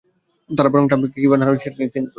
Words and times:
তারা 0.57 0.69
বরং 0.71 0.85
ট্রাম্পকে 0.89 1.07
এখন 1.17 1.17
কীভাবে 1.23 1.41
হারানো 1.45 1.51
যায়, 1.53 1.57
সেই 1.63 1.65
চেষ্টাই 1.65 1.77
করে 1.79 1.87
যাচ্ছেন। 1.87 2.05